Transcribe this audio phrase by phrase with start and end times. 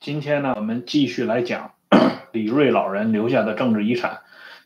[0.00, 1.72] 今天呢，我们继续来讲
[2.30, 4.20] 李瑞老人留下的政治遗产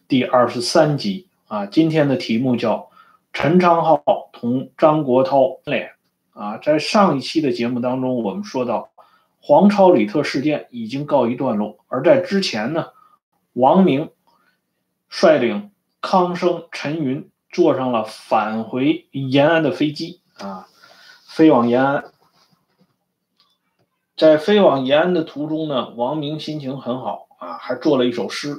[0.07, 1.65] 第二十三集啊。
[1.65, 2.91] 今天的题目叫
[3.33, 4.03] 陈昌浩
[4.35, 5.93] 同张国焘脸
[6.35, 6.59] 啊。
[6.59, 8.91] 在上一期的节目当中，我们说到
[9.41, 12.89] 黄超李特事件已经告一段落，而在之前呢，
[13.55, 14.11] 王明
[15.09, 15.71] 率领
[16.03, 20.69] 康生、陈云坐上了返回延安的飞机啊，
[21.27, 22.05] 飞往延安。
[24.23, 28.55] 在飞往延安的途中呢，王明心情很好啊，还做了一首诗。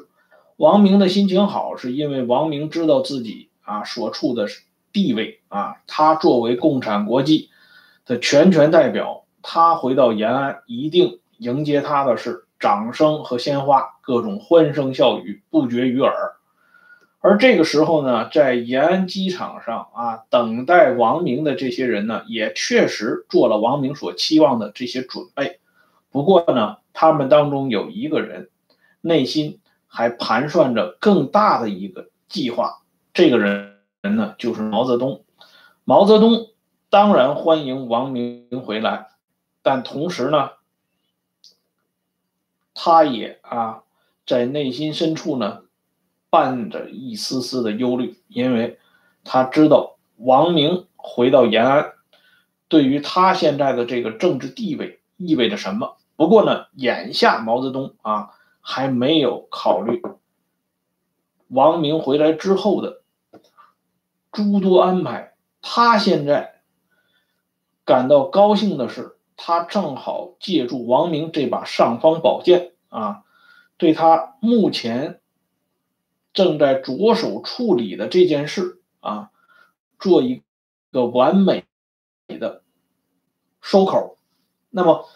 [0.57, 4.45] 王明的心情好，是因为王明知道自己啊所处的
[4.91, 7.49] 地位啊，他作为共产国际
[8.05, 16.32] 的全权代表，他回到延安，一定迎接他的是掌声和鲜花，各种欢声笑语不绝于耳。
[17.25, 25.61] 而这个时候呢，在延安机场上啊，等待王明的这些人呢，也确实做了王明所期望的这些准备。
[26.11, 28.49] 不过呢，他们当中有一个人，
[28.99, 32.81] 内心还盘算着更大的一个计划。
[33.13, 35.23] 这个人人呢，就是毛泽东。
[35.85, 36.47] 毛泽东
[36.89, 39.07] 当然欢迎王明回来，
[39.61, 40.49] 但同时呢，
[42.73, 43.83] 他也啊，
[44.27, 45.61] 在内心深处呢。
[46.33, 48.79] 伴着一丝丝的忧虑，因为
[49.23, 51.93] 他知道王明回到延安，
[52.67, 55.97] 对于他现在的这个政治地位意味着什么。
[56.15, 60.01] 不过呢，眼下毛泽东啊还没有考虑
[61.49, 63.03] 王明回来之后的
[64.31, 65.35] 诸多安排。
[65.61, 66.63] 他现在
[67.85, 73.21] 感到高兴的是，他正好借助王明这把尚方宝剑啊，
[73.77, 75.19] 对他目前。
[76.33, 79.29] 正在着手处理的这件事啊，
[79.99, 80.41] 做一
[80.91, 81.65] 个完美
[82.27, 82.63] 的
[83.61, 84.17] 收口。
[84.71, 85.07] 那么，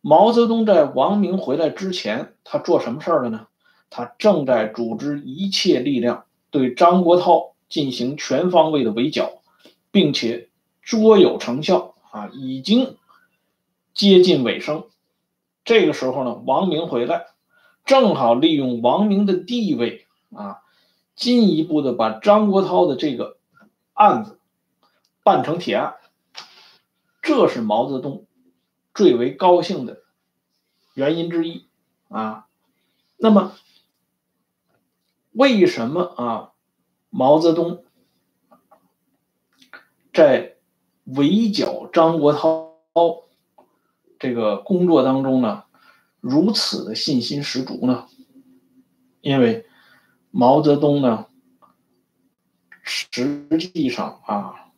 [0.00, 3.46] 毛泽东在王明回来之前，他做什么事儿了呢？
[3.88, 9.42] 他正在组织一切力量对张国焘进行全方位的围剿，
[9.92, 10.48] 并且
[10.82, 12.96] 卓有成效啊，已经
[13.94, 14.86] 接近尾声。
[15.64, 17.26] 这个时候呢，王明回来，
[17.84, 20.05] 正好利用王明的地位。
[20.34, 20.62] 啊，
[21.14, 23.38] 进一步的把张国焘的这个
[23.94, 24.38] 案子
[25.22, 25.96] 办成铁案，
[27.22, 28.26] 这是毛泽东
[28.92, 30.02] 最为高兴的
[30.94, 31.66] 原因之一
[32.08, 32.48] 啊。
[33.16, 33.52] 那么，
[35.32, 36.52] 为什么啊？
[37.08, 37.84] 毛泽东
[40.12, 40.56] 在
[41.04, 43.22] 围剿张国焘
[44.18, 45.64] 这个工作当中呢，
[46.20, 48.06] 如此的信心十足呢？
[49.20, 49.64] 因为。
[50.38, 51.28] 毛泽东呢，
[52.82, 54.70] 实际上啊，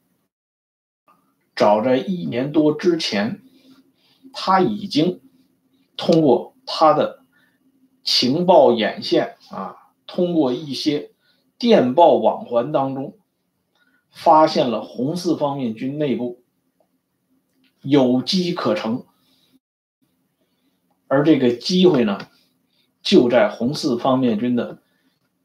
[1.56, 3.42] 早在一年多之前，
[4.32, 5.20] 他已经
[5.96, 7.24] 通过他的
[8.04, 9.74] 情报眼线啊，
[10.06, 11.10] 通过一些
[11.58, 13.18] 电报网环当中，
[14.12, 16.44] 发现了红四方面军内部
[17.82, 19.04] 有机可乘，
[21.08, 22.28] 而这个机会呢，
[23.02, 24.80] 就在红四方面军的。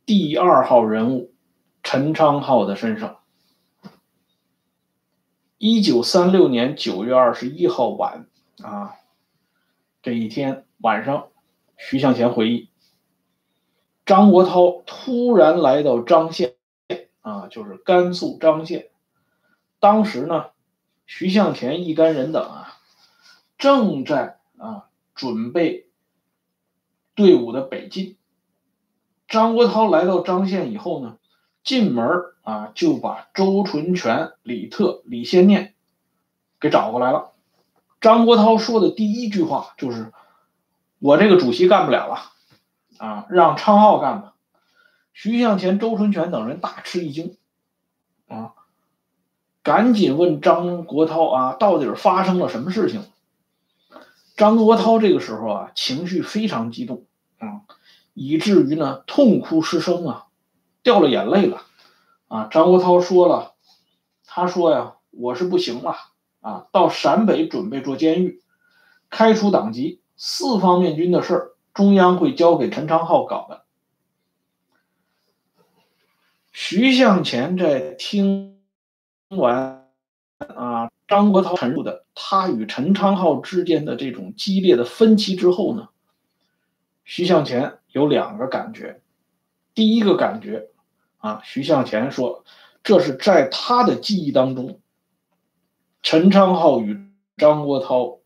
[0.05, 1.33] 第二号人物
[1.81, 3.19] 陈昌浩的身上。
[5.57, 8.27] 一九三六年九月二十一号晚
[8.61, 8.95] 啊，
[10.01, 11.29] 这一天晚上，
[11.77, 12.69] 徐向前回忆，
[14.05, 16.55] 张国焘突然来到张县
[17.21, 18.89] 啊，就是甘肃张县。
[19.79, 20.47] 当时呢，
[21.05, 22.77] 徐向前一干人等啊，
[23.57, 25.87] 正在啊准备
[27.15, 28.17] 队伍的北进。
[29.33, 31.17] 张国焘来到张县以后呢，
[31.63, 32.05] 进门
[32.43, 35.73] 啊就把周纯全、李特、李先念
[36.59, 37.31] 给找过来了。
[37.99, 40.13] 张国焘说的第一句话就是
[41.01, 42.31] ：“我这个主席干不了了，
[43.03, 44.35] 啊，让昌浩干吧。”
[45.13, 47.35] 徐向前、周纯全等人大吃一惊，
[48.27, 48.53] 啊，
[49.63, 53.03] 赶紧问张国焘啊，到底发生了什么事情？
[54.37, 57.07] 张国焘这个时候啊，情绪非常激动，
[57.39, 57.65] 啊。
[58.13, 60.27] 以至于呢，痛哭失声啊，
[60.83, 61.63] 掉了眼泪了，
[62.27, 62.47] 啊！
[62.51, 63.55] 张国焘说了，
[64.25, 65.95] 他说呀，我是不行了，
[66.41, 68.43] 啊，到陕北准备做监狱，
[69.09, 73.65] 开除党籍，四方面军的事儿，中央会交给陈昌浩搞的。
[76.51, 78.59] 徐向前在听
[79.29, 79.87] 完
[80.37, 85.89] 啊张国焘陈述的他与陈昌浩之间的这种激烈的分歧之后呢，
[87.05, 87.79] 徐向前。
[87.93, 89.01] 有两个感觉，
[89.73, 90.67] 第一个感觉，
[91.19, 92.43] 啊，徐向前说，
[92.83, 94.81] 这是在他的记忆当中，
[96.01, 96.99] 陈昌浩与
[97.37, 98.19] 张国焘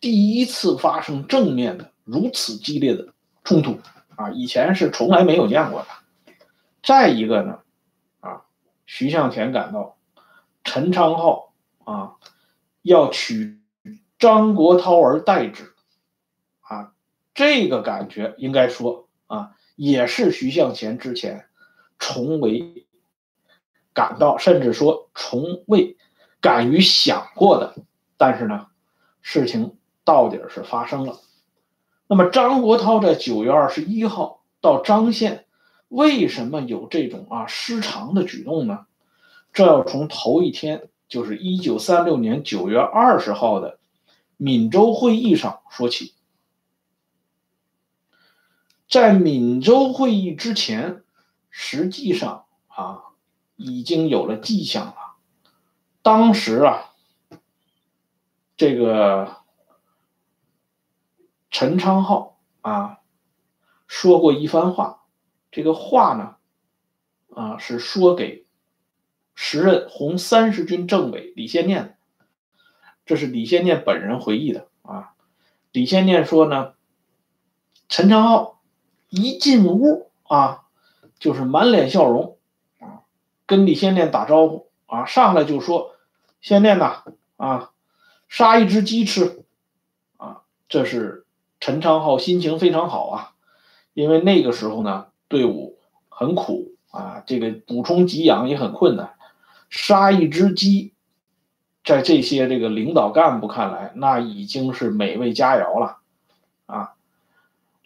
[0.00, 3.78] 第一次发生正面的如此激烈的冲突
[4.16, 5.88] 啊，以前是从来没有见过的。
[6.82, 7.60] 再一个呢，
[8.20, 8.42] 啊，
[8.86, 9.96] 徐向前感到
[10.64, 11.52] 陈昌浩
[11.84, 12.16] 啊
[12.82, 13.60] 要取
[14.18, 15.73] 张国焘而代之，
[17.34, 21.46] 这个感觉应该说啊，也是徐向前之前
[21.98, 22.86] 从未
[23.92, 25.96] 感到，甚至说从未
[26.40, 27.74] 敢于想过的。
[28.16, 28.68] 但是呢，
[29.20, 31.20] 事情到底是发生了。
[32.06, 35.42] 那么张国焘在九月二十一号到张县。
[35.88, 38.86] 为什么有这种啊失常的举动呢？
[39.52, 43.78] 这要从头一天，就是一九三六年九月二十号的
[44.36, 46.14] 闽州会议上说起。
[48.88, 51.02] 在闽州会议之前，
[51.50, 53.02] 实际上啊
[53.56, 54.96] 已经有了迹象了。
[56.02, 56.92] 当时啊，
[58.56, 59.36] 这个
[61.50, 62.98] 陈昌浩啊
[63.86, 65.00] 说过一番话。
[65.50, 66.36] 这个话呢，
[67.34, 68.44] 啊，是说给
[69.36, 71.96] 时任红三十军政委李先念的，
[73.06, 75.14] 这是李先念本人回忆的啊。
[75.70, 76.74] 李先念说呢，
[77.88, 78.53] 陈昌浩
[79.14, 80.64] 一进屋啊，
[81.18, 82.36] 就是满脸笑容
[82.80, 83.02] 啊，
[83.46, 85.92] 跟李先念打招呼啊，上来就说
[86.42, 87.04] ：“先念呐，
[87.36, 87.70] 啊，
[88.28, 89.44] 杀一只鸡吃。”
[90.18, 91.24] 啊，这是
[91.60, 93.32] 陈昌浩心情非常好啊，
[93.94, 95.06] 因为那个时候呢。
[95.26, 95.78] 队伍
[96.10, 99.14] 很苦啊，这个补充给养也很困难。
[99.68, 100.92] 杀一只鸡，
[101.82, 105.98] 在这些这个领导干部看来，那已经是美味佳肴了啊。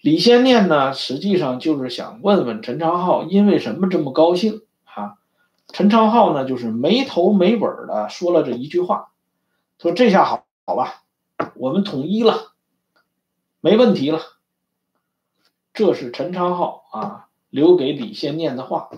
[0.00, 5.18] 李先念呢，实际上就是想问问陈昌浩，因为什么这么高兴啊？
[5.68, 9.10] 陈昌浩呢，就是没头没尾的说了这一句话，
[9.78, 11.02] 说这下好好吧，
[11.56, 12.52] 我们统一了，
[13.60, 14.20] 没问题了。
[15.72, 17.24] 这是陈昌浩啊。
[17.50, 18.90] 留给李先念的话，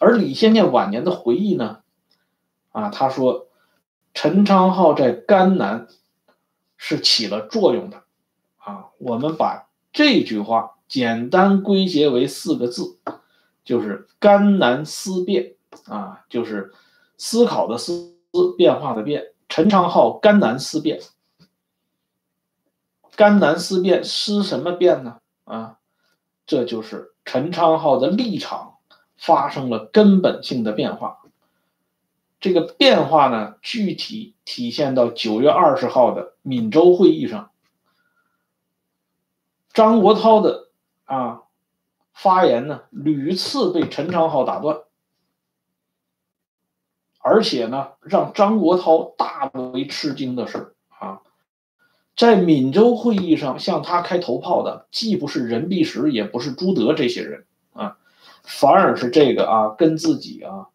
[0.00, 1.82] 而李先念晚年的回忆呢？
[2.72, 3.46] 啊，他说，
[4.14, 5.86] 陈昌浩在甘南
[6.76, 8.02] 是起了作用的。
[8.56, 12.98] 啊，我们把这句话简单归结为四个字，
[13.64, 15.54] 就是甘南思变。
[15.86, 16.70] 啊，就是
[17.16, 18.14] 思考的思，
[18.58, 19.32] 变化的变。
[19.48, 21.00] 陈昌浩甘南思变，
[23.16, 25.16] 甘南思变，思什么变呢？
[25.44, 25.78] 啊，
[26.46, 27.14] 这就是。
[27.24, 28.78] 陈昌浩的立场
[29.16, 31.20] 发生了根本性的变化，
[32.38, 37.51] 这个变化呢，具体体现到九月二十号的闽州会议上，
[39.72, 40.68] 张国焘的
[41.04, 41.42] 啊
[42.12, 44.78] 发言呢，屡次被陈昌浩打断，
[47.18, 51.20] 而且呢，让张国焘大为吃惊的是啊。
[52.14, 57.96] 在闽州会议上向他开头炮的，既不是任弼时，也不是朱德这些人啊，
[58.42, 60.68] 反而是这个啊，跟自己啊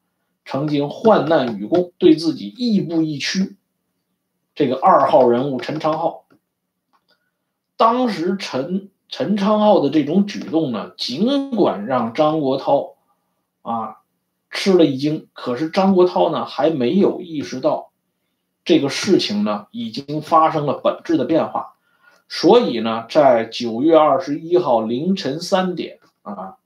[0.46, 3.56] 曾经患难与共，对自己亦步亦趋，
[4.56, 6.26] 这个二号人物陈昌浩。
[7.78, 12.96] 当时陈陈昌浩的这种举动呢，尽管让张国焘
[13.62, 14.00] 啊
[14.50, 17.92] 吃了一惊，可是张国焘呢还没有意识到。
[18.66, 21.76] 这个事情呢，已经发生了本质的变化，
[22.28, 26.58] 所以呢，在九月二十一号凌晨三点啊，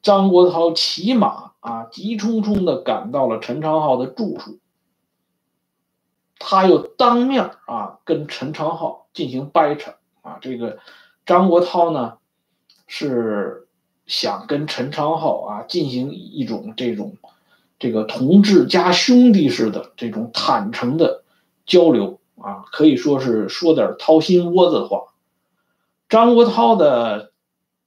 [0.00, 4.58] 张国焘骑马啊，急匆匆的赶到了陈昌浩的住处，
[6.38, 10.78] 他又当面啊跟陈昌浩进行掰扯啊，这个
[11.26, 12.18] 张国焘呢
[12.86, 13.68] 是
[14.06, 17.16] 想跟陈昌浩啊进行一种这种。
[17.80, 21.22] 这个同志加兄弟似的这种坦诚的
[21.64, 25.14] 交流啊，可以说是说点掏心窝子的话。
[26.08, 27.30] 张国焘的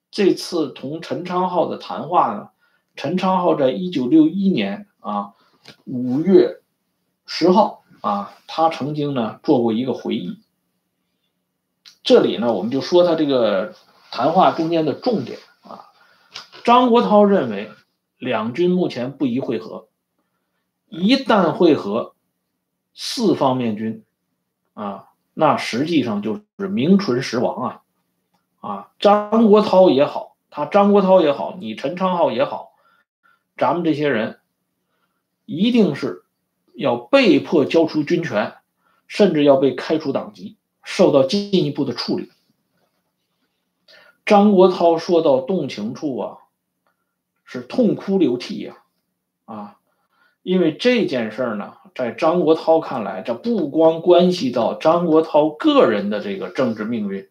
[0.10, 2.52] 这次同陈昌浩的谈话呢，
[2.96, 5.34] 陈昌浩在一九六一年啊
[5.84, 6.62] 五月
[7.26, 10.40] 十号啊，他曾经呢做过一个回忆。
[12.04, 13.74] 这里呢，我们就说他这个
[14.12, 15.90] 谈话中间的重点啊，
[16.64, 17.72] 张国焘认为。
[18.24, 19.88] 两军目前不宜会合，
[20.90, 22.14] 一旦会合，
[22.94, 24.06] 四方面军
[24.76, 27.82] 啊，那实际上就是名存实亡啊！
[28.60, 32.74] 啊，张国焘也好，他张国焘也好，你陈昌浩也好，
[33.58, 34.40] 咱们这些人
[35.48, 36.21] 一定是
[36.74, 38.54] 要被迫交出军权，
[39.08, 42.32] 甚至要被开除党籍，受到进一步的处理。
[44.26, 46.38] 张国焘说到动情处啊。
[47.44, 48.78] 是痛哭流涕呀，
[49.44, 49.76] 啊，
[50.42, 57.28] 因为这件事儿呢，在张国焘看来，这不光关系到张国焘个人的这个政治命运，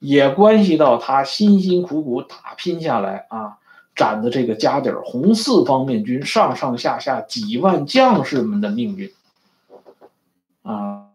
[0.00, 3.58] 也关系到他辛辛苦苦打拼下来啊
[3.98, 9.12] 斩的这个家底儿——红四方面军上上下下几万将士们的命运。
[10.62, 11.08] 啊，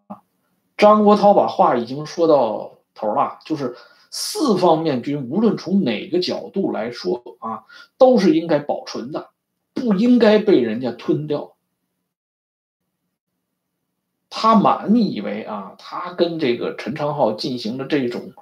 [0.75, 3.77] 张国焘把话已经说到头了，就是
[4.11, 7.63] 四方面军无论从哪个角度来说啊，
[7.97, 9.29] 都是应该保存的，
[9.73, 11.53] 不应该被人家吞掉。
[14.29, 18.33] 他满以为啊，他跟这个陈昌浩进行的这种，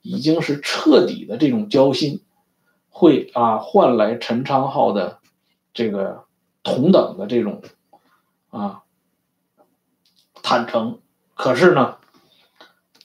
[0.00, 2.22] 已经是彻底的这种交心，
[2.92, 5.18] 会啊换来陈昌浩的
[5.74, 6.24] 这个
[6.62, 7.62] 同等的这种
[8.50, 8.84] 啊
[10.42, 11.00] 坦诚。
[11.34, 11.96] 可是呢，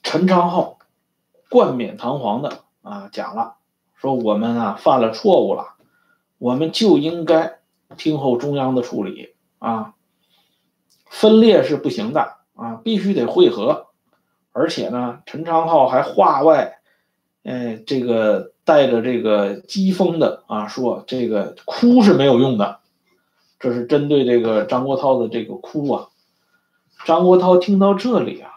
[0.04, 0.78] 陈昌浩
[1.50, 3.56] 冠冕堂皇的啊讲了，
[3.96, 5.76] 说我们啊犯了错误了，
[6.38, 7.60] 我们就应该
[7.98, 9.96] 听候中央的处理啊。
[11.10, 13.88] 分裂是不行的啊，必须得汇合，
[14.52, 16.77] 而且呢，陈昌浩还话外，
[17.48, 22.82] 哎，这个带着这个讥讽的啊，说这个哭是没有用的，
[23.58, 26.10] 这是针对这个张国焘的这个哭啊。
[27.06, 28.52] 张国焘听到这里啊，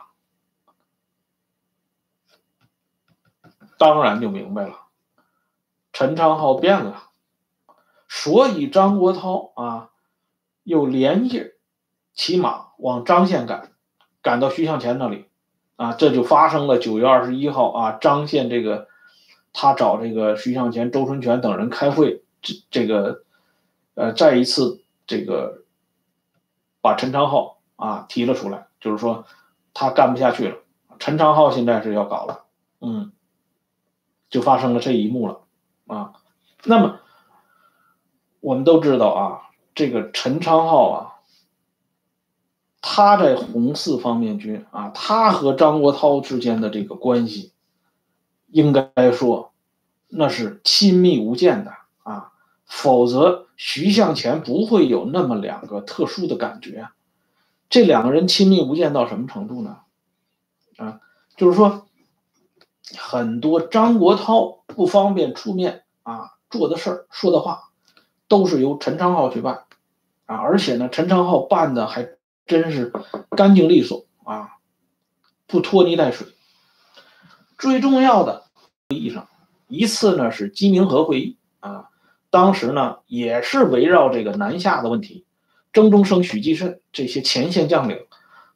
[3.78, 4.74] 当然就明白了，
[5.92, 7.10] 陈昌浩变了，
[8.08, 9.90] 所以张国焘啊，
[10.64, 11.54] 又连夜。
[12.12, 13.72] 骑马往张县赶，
[14.20, 15.26] 赶到徐向前那里，
[15.80, 18.86] 啊，这就发生了九月二十一号啊，张宪这个
[19.54, 23.22] 他找这个徐向前、周春泉等人开会，这这个
[23.94, 25.62] 呃，再一次这个
[26.82, 29.24] 把陈昌浩啊提了出来，就是说
[29.72, 30.56] 他干不下去了，
[30.98, 32.44] 陈昌浩现在是要搞了，
[32.82, 33.12] 嗯，
[34.28, 35.40] 就发生了这一幕了
[35.86, 36.12] 啊。
[36.64, 37.00] 那么
[38.40, 41.19] 我们都知道啊，这个陈昌浩啊。
[42.82, 47.52] 他在红四方面军啊，他和张国焘之间的这个关系，
[48.46, 49.52] 应该说
[50.08, 51.72] 那是亲密无间的
[52.02, 52.32] 啊，
[52.64, 56.88] 否则徐向前不会有那么两个特殊的感觉。
[57.68, 59.80] 这两个人亲密无间到什么程度呢？
[60.78, 61.00] 啊，
[61.36, 61.86] 就是说
[62.96, 67.70] 很多张国焘不方便出面啊做的事儿、说的话，
[68.26, 69.64] 都是由陈昌浩去办
[70.24, 72.08] 啊，而且呢，陈昌浩办的还。
[72.50, 72.92] 真是
[73.36, 74.56] 干净利索啊，
[75.46, 76.26] 不拖泥带水。
[77.56, 78.42] 最重要的
[78.88, 79.28] 会议上
[79.68, 81.90] 一次呢是鸡鸣河会议啊，
[82.28, 85.24] 当时呢也是围绕这个南下的问题，
[85.72, 87.96] 曾中生、许继慎这些前线将领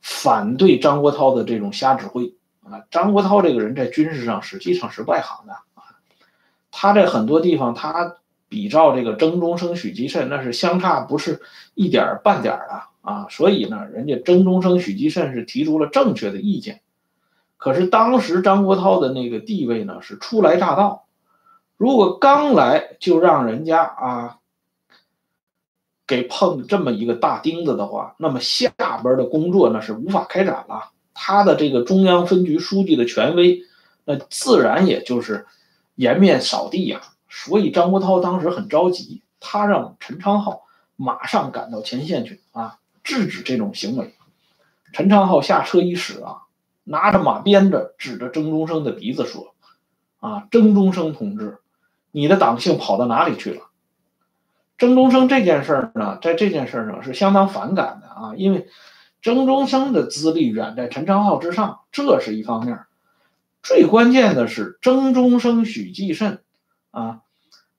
[0.02, 2.34] 反对张国焘的这种瞎指挥
[2.64, 2.82] 啊。
[2.90, 5.94] 张国焘这个人在军事上实际上是外行的啊，
[6.72, 8.16] 他在很多地方他
[8.48, 11.40] 比照这个曾中生、许继慎那是相差不是
[11.74, 12.82] 一点半点的。
[13.04, 16.80] 啊，所以呢，人家曾中生、许继慎是提出了正确的意见，
[17.58, 21.04] 可是当时张国焘的那个地位呢是初来乍到，
[21.76, 24.38] 如果刚来就让人家啊
[26.06, 28.70] 给碰这么一个大钉子的话，那么下
[29.02, 33.60] 边的工作那是无法开展了，他的这个中央分局书记的权威，
[34.06, 35.46] 那自然也就是
[35.94, 37.02] 颜面扫地呀。
[37.28, 40.62] 所以张国焘当时很着急，他让陈昌浩
[40.96, 42.78] 马上赶到前线去啊。
[43.04, 44.16] 制止这种行为。
[44.92, 46.42] 陈昌浩下车一使啊，
[46.82, 49.54] 拿着马鞭子指着曾中生的鼻子说
[50.18, 51.58] ：“啊，曾中生同志，
[52.10, 53.62] 你的党性跑到哪里去了？”
[54.78, 58.66] 曾中生这件事儿呢，在这件事上是相当反感的啊，因为
[59.22, 62.80] 曾中生的资历远在陈昌浩之上，这是一方面。
[63.62, 66.42] 最关键的是曾中生、许继慎
[66.90, 67.20] 啊。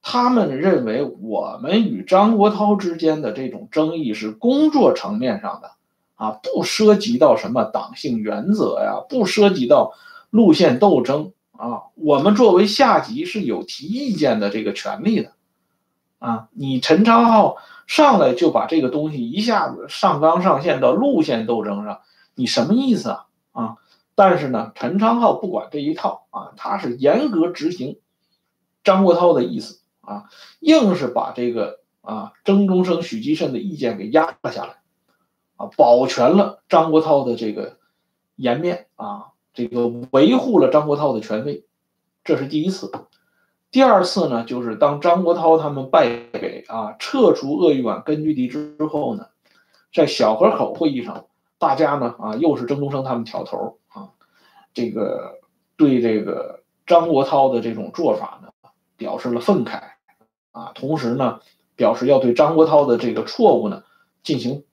[0.07, 5.71] 他们认为我们与张国焘之间的这种争议是工作层面上的，
[6.13, 9.93] 啊，不涉及到什么党性原则呀，不涉及到
[10.29, 11.85] 路线斗争啊。
[11.95, 15.31] 我们作为下级是有提意见的这个权利的，
[16.19, 17.57] 啊，你陈昌浩
[17.87, 22.01] 上来就把这个东西一下子上纲上线到路线斗争上，
[22.35, 23.25] 你什么意思啊？
[23.53, 23.75] 啊，
[24.13, 27.97] 但是呢，陈昌浩不管这一套啊，他是严格执行
[28.83, 29.79] 张国焘的意思。
[30.05, 30.25] 啊，
[30.59, 34.77] 硬是把这个啊曾中生、许继慎的意见给压了下来，
[35.57, 37.77] 啊，保全了张国焘的这个
[38.35, 41.65] 颜面啊，这个维护了张国焘的权威，
[42.23, 42.91] 这是第一次。
[43.71, 49.27] 第二次呢，就是当张国焘他们败给啊撤出鄂豫皖根据地之后呢，
[49.93, 51.25] 在小河口会议上，
[51.57, 54.11] 大家呢啊又是曾中生他们挑头啊，
[54.73, 55.39] 这个
[55.75, 58.49] 对这个张国焘的这种做法呢
[58.95, 59.94] 表示了愤慨。
[60.55, 61.41] 啊，同时呢，
[61.75, 63.83] 表示要对张国焘的这个错误呢
[64.23, 64.63] 进行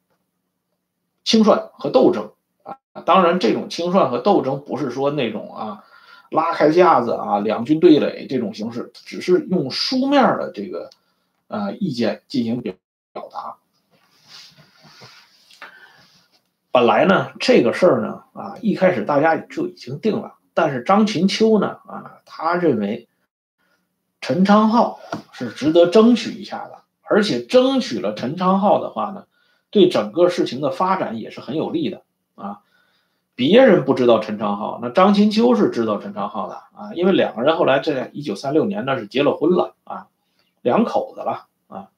[1.25, 2.31] 清算和斗争
[2.63, 2.79] 啊。
[3.05, 5.85] 当然，这种清算和斗争不是说那种啊
[6.31, 10.91] 拉开架子啊两军对垒这种形式，只是用书面的这个
[11.49, 12.75] 啊意见进行表
[13.13, 13.57] 表达。
[16.71, 20.37] 本来呢，这个事儿呢，啊，一开始大家就已经定了。
[20.55, 23.09] 但是张秦秋呢，啊，他认为
[24.23, 25.01] 陈昌浩
[25.33, 29.27] 是值得争取一下的，而且争取了陈昌浩的话呢，
[29.71, 32.03] 对整个事情的发展也是很有利的
[32.37, 32.61] 啊。
[33.35, 40.07] 别人不知道陈昌浩，那张秦秋是知道陈昌浩的啊，因为两个人后来在一九三六年那是结了婚了啊，
[40.63, 41.89] 两口子了啊。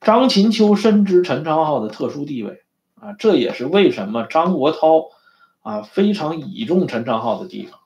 [0.00, 2.62] 张秦秋深知陈昌浩的特殊地位。
[3.00, 5.10] 啊，这也是为什么张国焘
[5.62, 7.78] 啊非常倚重陈昌浩的地方。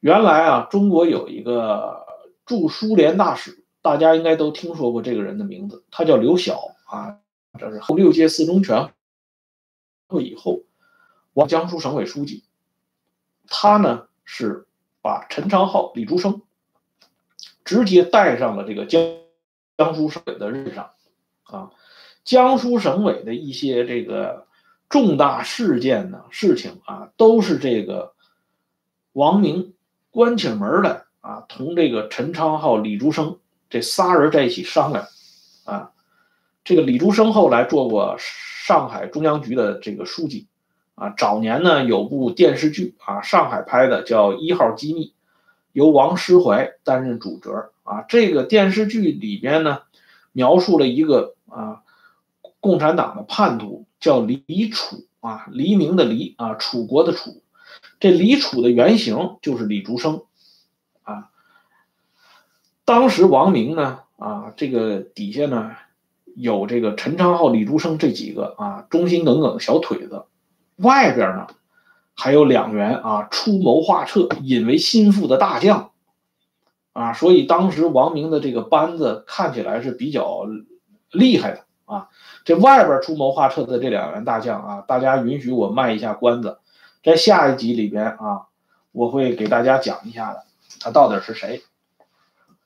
[0.00, 2.04] 原来啊，中国有一个
[2.48, 7.20] 驻苏联大使，大家应该都听说过这个人的名字，他叫刘晓啊。
[7.58, 8.92] 这是后六届四中全
[10.06, 10.62] 会以后，
[11.34, 12.44] 往江苏省委书记，
[13.48, 14.66] 他呢是
[15.02, 16.42] 把陈昌浩、李竹生
[17.64, 19.02] 直接带上了这个江
[19.76, 20.92] 江苏省委的任上
[21.44, 21.70] 啊。
[22.24, 24.46] 江苏省委的一些这个
[24.88, 28.14] 重大事件呢，事情啊，都是这个
[29.12, 29.74] 王明
[30.10, 33.36] 关起门来啊，同这个陈昌浩、李竹生
[33.68, 35.04] 这仨人在一起商量
[35.64, 35.90] 啊。
[36.64, 40.46] 这个李竹生后来做过上海中央局的这个书记
[40.94, 45.08] 啊，早年呢有部电视剧啊，上海拍的叫《一号机密》，
[45.72, 47.50] 由王诗怀担任主角
[47.82, 48.06] 啊。
[48.08, 49.82] 这个电视剧里边呢，
[50.32, 51.82] 描述了一个啊。
[52.60, 57.42] 共产党的叛徒叫李楚啊，黎明的黎啊，楚国的楚，
[58.00, 60.22] 这李楚的原型就是李竹生。
[62.88, 65.72] 当时王明呢啊，这个底下呢
[66.34, 70.24] 有这个陈昌浩、李竹生这几个啊忠心耿耿的小腿子，
[70.76, 71.48] 外边呢
[72.14, 75.90] 还有两员啊出谋划策、引为心腹的大将
[76.94, 80.46] 啊，所以当时王明的这个班子看起来是比较
[81.12, 81.64] 厉害的。
[81.84, 82.08] 啊，
[82.46, 86.56] 这外边出谋划策的这两员大将啊，大家允许我卖一下关子，
[87.04, 88.46] 在下一集里边啊，
[88.92, 90.44] 我会给大家讲一下的，
[90.80, 91.62] 他到底是谁。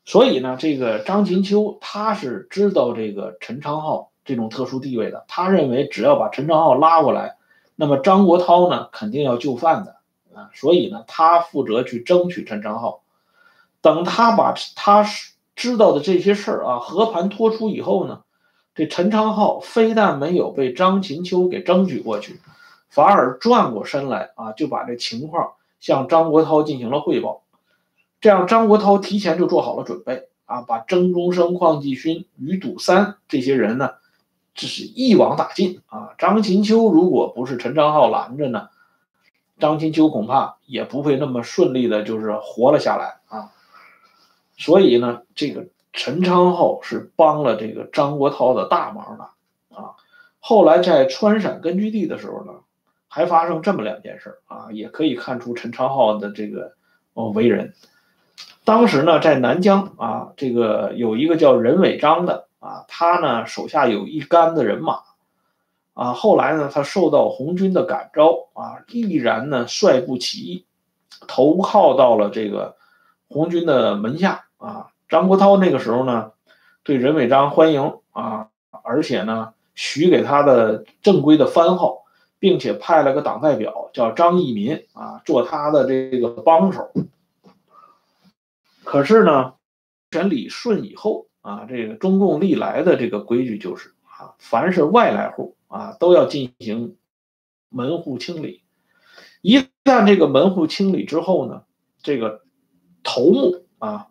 [0.05, 7.37] 所以呢，这个张琴秋他是知道这个陈昌浩这种特殊地位的，他认为只要把陈昌浩拉过来，
[7.77, 9.97] 那么张国焘呢肯定要就范的
[10.35, 13.03] 啊，所以呢，他负责去争取陈昌浩。
[13.81, 15.05] 等他把他
[15.57, 18.23] 知道的这些事儿啊和盘托出以后呢。
[18.75, 22.41] 这陈昌浩非但没有被张琴秋给争取过去，
[22.89, 27.42] 反而转过身来啊，就把这情况向张国焘进行了汇报。
[28.23, 33.91] 这样，张国焘提前就做好了准备啊，把曾中生、邝继勋、于笃三这些人呢，
[34.55, 36.15] 这是一网打尽啊。
[36.17, 38.71] 张琴秋如果不是陈昌浩拦着呢，
[39.59, 43.53] 张琴秋恐怕也不会那么顺利的，就是活了下来啊。
[44.57, 45.67] 所以呢，这个。
[45.95, 49.25] 陈昌浩是帮了这个张国焘的大忙的
[49.77, 49.93] 啊！
[50.41, 52.53] 后来在川陕根据地的时候呢，
[53.09, 56.73] 还发生这么两件事啊，也可以看出陈昌浩的这个
[57.13, 57.75] 哦为人。
[58.65, 65.01] 当时呢，在南疆啊，这个有一个叫任伟章的啊，他呢手下有一干的人马
[65.95, 70.65] 啊，后来呢，他受到红军的感召啊，毅然呢率部起义，
[71.27, 72.77] 投靠到了这个
[73.29, 74.87] 红军的门下啊。
[75.09, 76.31] 张国焘那个时候呢，
[76.85, 78.47] 对任伟章欢迎啊，
[78.85, 82.05] 而且呢，许给他的正规的番号，
[82.39, 86.91] 并且派了个党代表叫张义民啊，做他的这个帮手。
[88.93, 89.55] 可是呢，
[90.11, 96.99] 选理顺以后啊，这个中共历来的这个规矩就是啊，凡是外来户啊，都要进行
[97.71, 98.63] 门户清理。
[99.41, 101.63] 一旦这个门户清理之后呢，
[102.03, 102.43] 这个
[103.03, 104.09] 头目啊。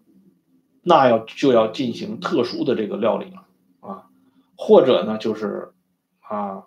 [0.82, 3.46] 那要就要进行特殊的这个料理了
[3.82, 4.10] 啊，
[4.56, 5.74] 或者呢就是
[6.22, 6.64] 啊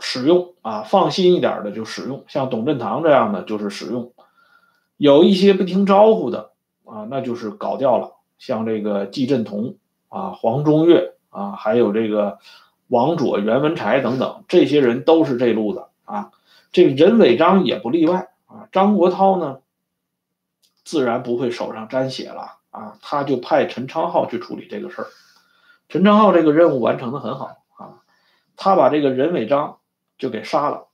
[0.00, 4.12] 使用啊放心一点的就使用，像董振堂这样的就是使用，
[4.96, 6.53] 有一些不听招呼的
[6.94, 9.76] 啊，那就是搞掉了，像这个季振同
[10.08, 12.38] 啊、黄中岳啊，还有这个
[12.86, 16.30] 王佐、袁文才等等，这些人都是这路子啊，
[16.70, 19.58] 这个任伟章也不例外啊，张国焘呢
[20.84, 22.58] 自然不会手上沾血了。
[22.70, 25.06] 啊，他就派陈昌浩去处理这个事儿。
[25.88, 28.02] 陈昌浩这个任务完成的很好啊，
[28.56, 29.78] 他把这个任伟章
[30.18, 30.88] 就给杀了。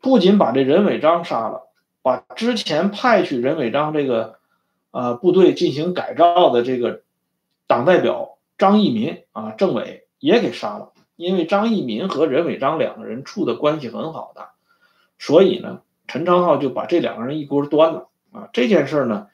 [0.00, 1.68] 不仅把这任伟章杀了，
[2.00, 4.38] 把之前派去任伟章这个
[4.94, 7.02] 呃部队进行改造的这个
[7.66, 14.50] 党代表张义民啊，政委也给杀了因为张义民和任伟章两个人处的关系很好的，
[15.18, 18.48] 所以呢，陈昌浩就把这两个人一锅端了啊。
[18.52, 19.28] 这件事呢，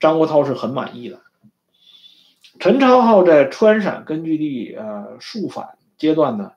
[0.00, 1.20] 张国焘是很满意的。
[2.58, 6.52] 陈昌浩在川陕根据地呃肃反阶段呢，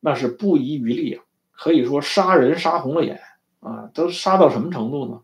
[0.00, 3.20] 那是不遗余力啊，可以说杀人杀红了眼
[3.60, 5.20] 啊，都杀到什么程度呢？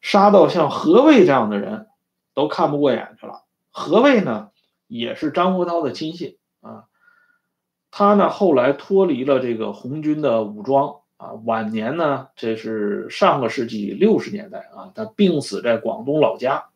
[0.00, 1.88] 杀到像何卫这样的人
[2.34, 3.44] 都看不过眼去了。
[3.70, 4.50] 何卫呢，
[4.86, 6.84] 也是张国焘的亲信啊。
[7.90, 16.66] 他呢后来脱离了这个红军的武装啊，晚年呢，这是上个世纪六十年代啊，他病死在广东老家。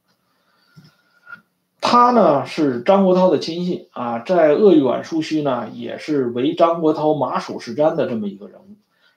[1.81, 8.77] 他呢是张国焘的亲信啊，在鄂豫皖苏区呢也是为张国焘马首是瞻的这么一个人物。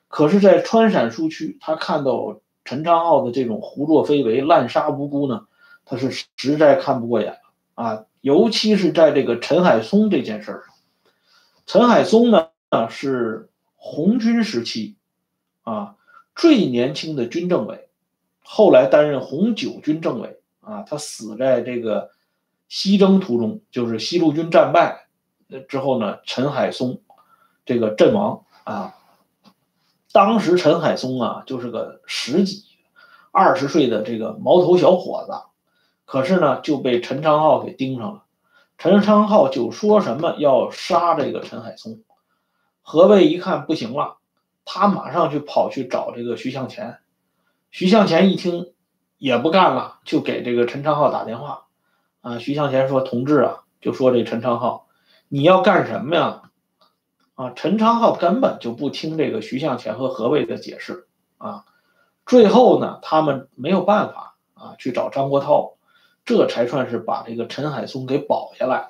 [0.10, 5.48] 可是，在川陕苏区，他看到陈昌浩的这种胡作非为、滥杀无辜呢，
[5.86, 7.40] 他是实在看不过眼了
[7.74, 8.06] 啊！
[8.22, 10.64] 尤其是在这个陈海松这件事上，
[11.66, 12.50] 陈海松呢
[12.90, 14.98] 是红军时期
[15.64, 15.96] 啊
[16.36, 17.88] 最年轻的军政委，
[18.44, 22.12] 后来担任红九军政委啊，他死在这个。
[22.70, 25.08] 西征途中，就是西路军战败
[25.70, 27.00] 之后呢，陈海松
[27.66, 28.97] 这个阵亡啊。
[30.18, 32.64] 当时陈海松啊，就是个十几、
[33.30, 35.34] 二十岁的这个毛头小伙子，
[36.06, 38.24] 可是呢，就被陈昌浩给盯上了。
[38.80, 42.00] 陈昌浩就说什么要杀这个陈海松。
[42.82, 44.18] 何卫一看不行了，
[44.66, 46.98] 他马上就跑去找这个徐向前。
[47.70, 48.74] 徐向前一听
[49.20, 51.66] 也不干了，就给这个陈昌浩打电话。
[52.22, 54.88] 啊，徐向前说：“同志啊，就说这陈昌浩，
[55.28, 56.42] 你要干什么呀？”
[57.38, 61.66] 啊，陈昌浩根本就不听这个徐向前和何卫的解释啊。
[62.26, 65.76] 最后呢，他们没有办法啊，去找张国焘，
[66.26, 68.88] 这才算是把这个陈海松给保下来了。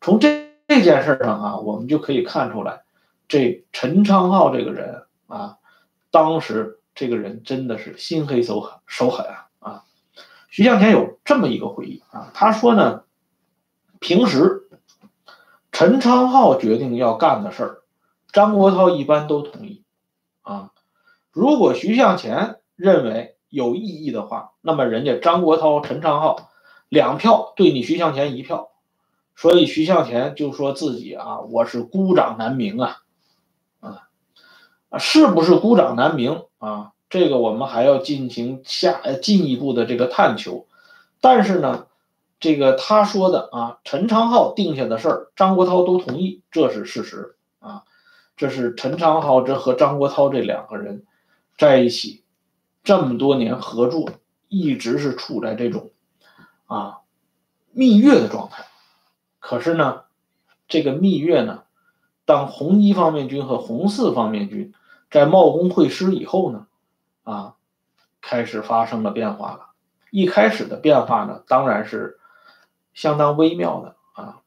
[0.00, 2.82] 从这这件事上啊，我们就可以看出来，
[3.28, 5.58] 这陈昌浩这个人啊，
[6.10, 9.84] 当时这个人真的是心黑手狠手狠啊啊。
[10.48, 13.04] 徐向前有这么一个回忆啊，他说呢，
[14.00, 14.61] 平时
[15.82, 17.82] 陈昌浩决定要干的事儿，
[18.32, 19.82] 张国焘一般都同意
[20.42, 20.70] 啊。
[21.32, 26.50] 如果徐向前认为有异议的话，那么人家张国焘、陈昌浩
[26.88, 28.70] 两票对你徐向前一票，
[29.34, 32.98] 所以徐向前就说自己啊，我是孤掌难鸣啊，
[33.80, 34.06] 啊，
[35.00, 36.92] 是不是孤掌难鸣啊？
[37.10, 40.68] 这个我们还要进行下进一步的这个探求，
[41.20, 41.86] 但是呢，
[42.42, 47.84] 这个他说的啊，陈昌浩定下的事儿，张国焘都同意，这是事实啊。
[48.36, 51.06] 这是陈昌浩这和张国焘这两个人
[51.56, 52.24] 在一起
[52.82, 54.10] 这么多年合作，
[54.48, 55.92] 一直是处在这种
[56.66, 56.98] 啊
[57.70, 58.66] 蜜月的状态。
[59.38, 60.02] 可是呢，
[60.66, 61.62] 这个蜜月呢，
[62.24, 64.74] 当红一方面军和红四方面军
[65.12, 66.66] 在茂功会师以后呢？
[67.22, 67.54] 啊，
[68.20, 69.66] 开始发生了变化了。
[70.10, 72.18] 一开始的变化呢，当然是
[72.94, 74.42] 相当微妙的啊。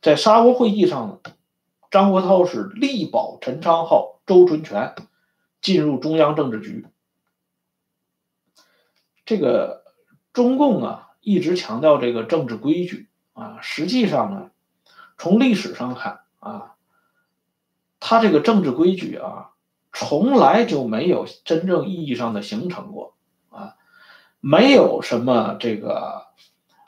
[0.00, 1.18] 在沙窝会议上呢，
[1.90, 4.94] 张国焘是力保陈昌浩、周纯全
[5.60, 6.86] 进入中央政治局。
[9.24, 9.84] 这个
[10.32, 14.50] 中共啊，一直强调这个政治规矩啊，实际上呢，
[15.16, 16.74] 从历史上看啊，
[18.00, 19.52] 他这个政治规矩啊。
[19.98, 23.16] 从来就没有真正意义上的形成过
[23.48, 23.76] 啊，
[24.40, 26.26] 没有什么这个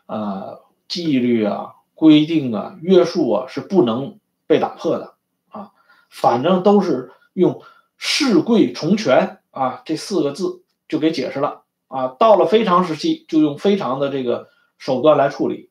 [0.08, 4.18] 呃纪律啊、规定啊、约束啊是不能
[4.48, 5.14] 被打破的
[5.50, 5.70] 啊，
[6.08, 7.62] 反正都是用
[7.96, 12.08] 事贵从权啊这四个字就给解释了啊。
[12.18, 15.70] 到了非常时期，就用非常的这个手段来处理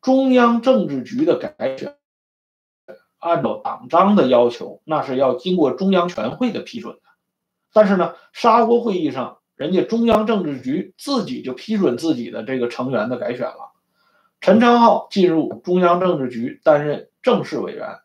[0.00, 1.96] 中央政治局的改选。
[3.18, 7.00] 按照党章的要求，那是要经过中央全会的批准的。
[7.72, 13.72] 但是呢，沙锅会议上，人家中央政治局自己就批准自己的这个成员的改选了。
[14.40, 18.00] 陈昌浩进入中央政治局担任正式委员，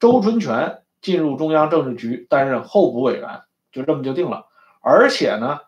[0.00, 4.46] 周纯全进入中央政治局担任候补委员，就这么就定了。
[4.80, 5.60] 而且呢，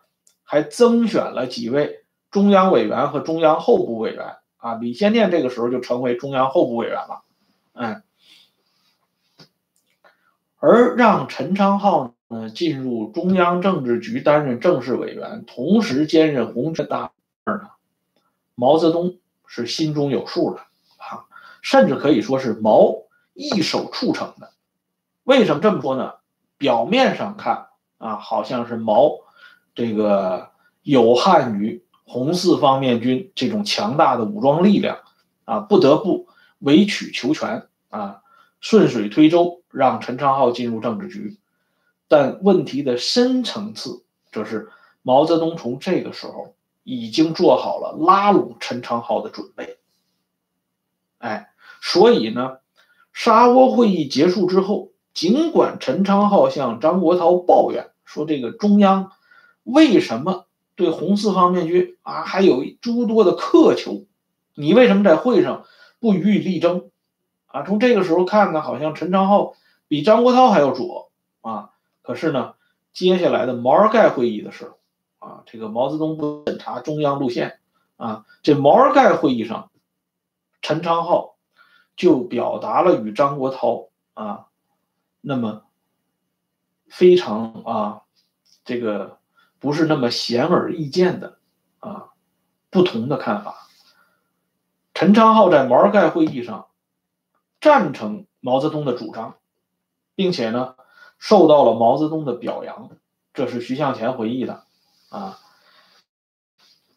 [0.43, 4.73] 还增选了几位中央委员和中央候补委员啊。
[4.75, 7.21] 李先念这个时候就成为中央候补委员了，
[7.73, 8.01] 哎。
[10.57, 17.11] 而让陈昌浩嗯进入中央政治局担任正式委员，同时兼任红军大
[17.45, 17.69] 事呢，
[18.53, 20.59] 毛泽东是心中有数的
[20.97, 21.25] 啊，
[21.61, 22.95] 甚至可以说是毛
[23.33, 24.51] 一手促成的。
[25.23, 26.13] 为什么这么说呢？
[26.57, 29.11] 表面上看啊，好像是毛
[29.73, 30.51] 这个
[30.83, 34.99] 有汉于红四方面军这种强大的武装力量
[35.45, 36.27] 啊，不得不
[36.59, 38.21] 委曲求全啊。
[38.61, 41.38] 顺水推舟，让陈昌浩进入政治局。
[42.09, 44.69] 但问题的深层次，则是
[45.03, 49.77] 毛泽东从这个时候已经做好了拉拢陈昌浩的准备。
[51.19, 52.57] 哎，所以呢，
[53.13, 59.11] 沙窝会议结束之后，尽管陈昌浩向张国焘抱怨说，这个中央
[59.63, 64.05] 为什么对红四方面军啊还有诸多的苛求？
[64.55, 65.65] 你为什么在会上
[65.99, 66.89] 不予以力争？
[67.45, 69.53] 啊，从这个时候看呢，好像陈昌浩
[69.87, 71.69] 比张国焘还要左啊。
[72.09, 72.55] 可是呢，
[72.91, 74.79] 接下来的毛尔盖会议的时候，
[75.19, 77.59] 啊，这个毛泽东不审查中央路线
[77.97, 79.69] 啊，这毛尔盖会议上，
[80.63, 81.35] 陈昌浩
[81.95, 84.47] 就表达了与张国焘啊，
[85.21, 85.61] 那么
[86.87, 88.01] 非常啊，
[88.65, 89.19] 这个
[89.59, 91.37] 不是那么显而易见的
[91.77, 92.09] 啊
[92.71, 93.67] 不同的看法。
[94.95, 96.69] 陈昌浩在毛尔盖会议上
[97.61, 99.35] 赞成毛泽东的主张，
[100.15, 100.73] 并且呢
[101.19, 102.89] 受到了毛泽东的表扬。
[103.33, 104.63] 这是徐向前回忆的
[105.09, 105.37] 啊。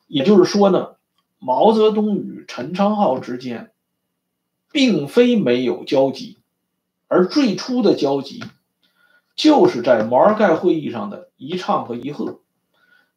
[0.07, 0.97] 也就是说呢，
[1.39, 3.73] 毛泽东与陈昌浩之间
[4.71, 6.39] 并非没有交集，
[7.09, 8.43] 而最初的交集
[9.37, 12.41] 就是在毛尔盖会议上的一唱和一和。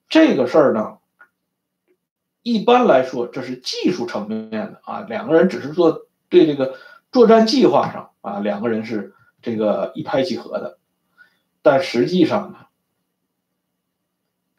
[0.09, 0.97] 这个事儿呢。
[2.47, 6.75] 一般来说，这是技术层面的啊，两个人只是做对这个
[7.11, 10.77] 作战计划上啊，两个人是这个一拍即合的，
[11.65, 12.67] 但实际上呢，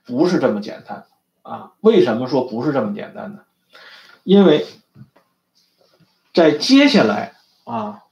[0.05, 1.07] 不是这么简单
[1.43, 1.75] 啊。
[1.81, 3.45] 为什么说不是这么简单呢？
[4.25, 4.67] 因为
[6.35, 8.03] 在接下来啊，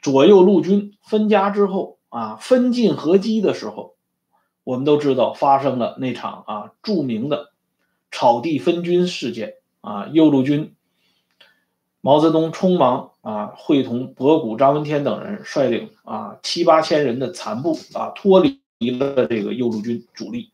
[0.00, 3.96] 左右路军分家之后啊，分进合击的时候，
[4.62, 7.50] 我们都知道发生了那场啊著名的。
[8.12, 10.76] 草地分军事件啊，右路军
[12.00, 18.60] 毛泽东匆忙啊，会同博古、张闻天等人率领啊七八千人的残部啊，脱离
[18.98, 20.52] 了这个右路军主力，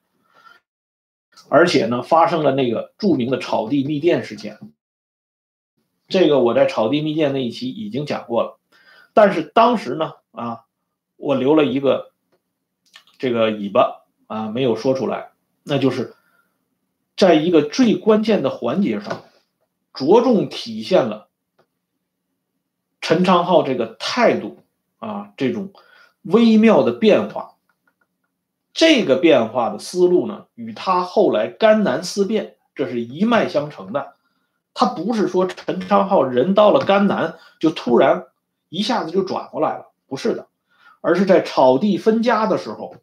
[1.48, 4.58] 而且呢，发生了那个著名的草地密电事件。
[6.08, 8.58] 这个我在草地密电那一期已经讲过了，
[9.14, 10.64] 但是当时呢啊，
[11.16, 12.12] 我留了一个
[13.18, 15.30] 这个尾巴啊，没有说出来，
[15.62, 16.14] 那就是。
[17.18, 19.24] 在一个最关键的环节上，
[19.94, 21.25] 着重体现了
[23.00, 24.58] 陈昌浩这个态度
[24.98, 25.72] 啊，这种
[26.22, 27.54] 微妙的变化。
[28.72, 34.14] 这个变化的思路呢，与他后来甘南思变这是一脉相承的。
[34.74, 38.26] 他不是说陈昌浩人到了甘南就突然
[38.68, 40.46] 一下子就转过来了，不是的，
[41.00, 42.96] 而是在草地分家的时候，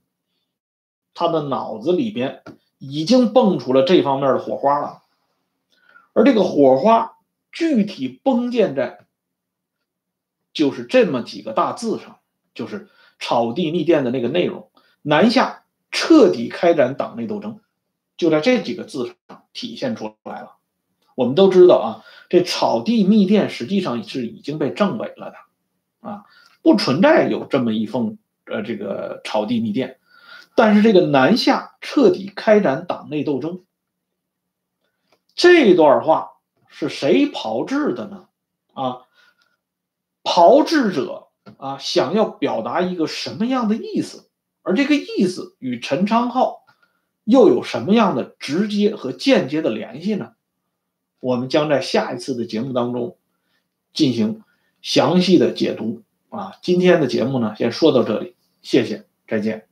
[1.13, 2.43] 他的脑子里边。
[2.85, 5.03] 已经蹦出了这方面的火花了，
[6.11, 7.13] 而这个火花
[7.49, 9.05] 具体崩建在
[10.53, 12.19] 就是这么几个大字上，
[12.53, 12.89] 就是
[13.19, 17.59] 草地密电的那个内容：南下彻底开展党内斗争，
[18.17, 20.57] 就在这几个字上体现出来了。
[21.15, 26.25] 我们都知道啊，这草地密电实际上是已经被政委了的，啊，
[26.61, 29.99] 不存在有这么一封呃这个草地密电。
[30.55, 33.63] 但是这个南下彻底开展党内斗争，
[35.35, 36.33] 这段话
[36.67, 38.27] 是谁炮制的呢？
[38.73, 39.02] 啊，
[40.35, 41.27] 陶制者
[41.59, 44.31] 啊，想要表达一个什么样的意思？
[44.63, 46.63] 而这个意思与陈昌浩
[47.23, 50.31] 又有什么样的直接和间接的联系呢？
[51.19, 53.15] 我们将在下一次的节目当中
[53.93, 54.41] 进行
[54.81, 56.01] 详细的解读。
[56.29, 59.67] 啊，今天的节目呢，先说到这里，谢谢，再见。